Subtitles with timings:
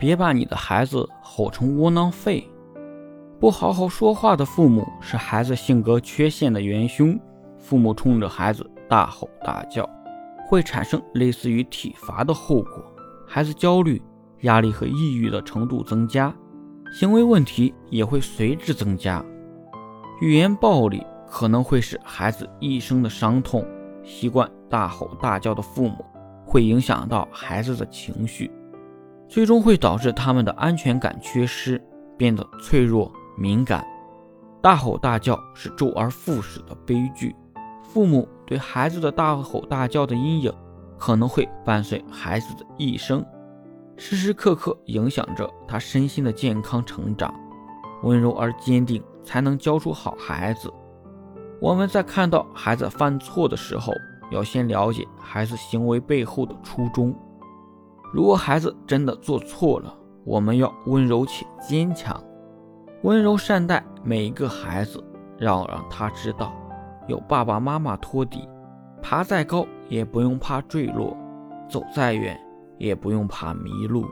[0.00, 2.48] 别把你的孩子吼成窝囊废。
[3.38, 7.18] 不好好说话的父母是孩子性格缺陷的元凶。
[7.58, 9.88] 父母冲着孩子大吼大叫，
[10.48, 12.82] 会产生类似于体罚的后果。
[13.28, 14.00] 孩子焦虑、
[14.40, 16.34] 压力和抑郁的程度增加，
[16.98, 19.22] 行为问题也会随之增加。
[20.22, 23.62] 语言暴力可能会使孩子一生的伤痛。
[24.02, 26.02] 习惯大吼大叫的父母
[26.46, 28.50] 会影响到孩子的情绪，
[29.30, 31.80] 最终会导致他们的安全感缺失，
[32.18, 33.10] 变得脆弱。
[33.38, 33.86] 敏感，
[34.60, 37.34] 大吼大叫是周而复始的悲剧。
[37.80, 40.52] 父母对孩子的大吼大叫的阴影，
[40.98, 43.24] 可能会伴随孩子的一生，
[43.96, 47.32] 时时刻刻影响着他身心的健康成长。
[48.02, 50.68] 温柔而坚定，才能教出好孩子。
[51.60, 53.92] 我们在看到孩子犯错的时候，
[54.32, 57.14] 要先了解孩子行为背后的初衷。
[58.12, 62.22] 如果孩子真的做错了，我们要温柔且坚强。
[63.02, 65.02] 温柔善待每一个孩子，
[65.38, 66.52] 要让他知道，
[67.06, 68.48] 有爸爸妈妈托底，
[69.00, 71.16] 爬再高也不用怕坠落，
[71.68, 72.38] 走再远
[72.78, 74.04] 也不用怕迷路。